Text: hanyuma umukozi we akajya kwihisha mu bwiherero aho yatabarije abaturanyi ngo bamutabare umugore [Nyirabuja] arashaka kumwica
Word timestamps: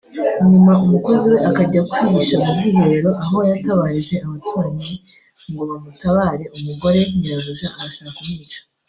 hanyuma 0.41 0.73
umukozi 0.85 1.25
we 1.33 1.39
akajya 1.49 1.81
kwihisha 1.89 2.35
mu 2.43 2.51
bwiherero 2.57 3.09
aho 3.23 3.37
yatabarije 3.49 4.15
abaturanyi 4.25 4.91
ngo 5.49 5.61
bamutabare 5.69 6.45
umugore 6.57 6.99
[Nyirabuja] 7.19 7.67
arashaka 7.79 8.09
kumwica 8.17 8.61